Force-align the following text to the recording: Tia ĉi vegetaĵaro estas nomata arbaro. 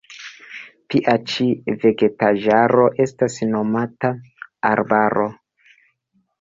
Tia 0.93 1.13
ĉi 1.31 1.45
vegetaĵaro 1.83 2.87
estas 3.05 3.39
nomata 3.53 4.13
arbaro. 4.75 5.31